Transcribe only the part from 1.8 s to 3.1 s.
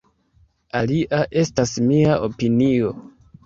mia opinio.